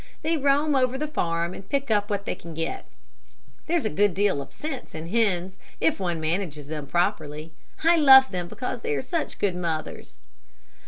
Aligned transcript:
They 0.23 0.35
roam 0.35 0.75
over 0.75 0.97
the 0.97 1.07
farm 1.07 1.53
and 1.53 1.69
pick 1.69 1.91
up 1.91 2.09
what 2.09 2.25
they 2.25 2.33
can 2.33 2.55
get. 2.55 2.87
There's 3.67 3.85
a 3.85 3.89
good 3.91 4.15
deal 4.15 4.41
of 4.41 4.51
sense 4.51 4.95
in 4.95 5.09
hens, 5.09 5.59
if 5.79 5.99
one 5.99 6.19
manages 6.19 6.65
them 6.65 6.87
properly. 6.87 7.53
I 7.83 7.97
love 7.97 8.31
them 8.31 8.47
because 8.47 8.81
they 8.81 8.95
are 8.95 9.01
such 9.03 9.37
good 9.37 9.53
mothers." 9.55 10.17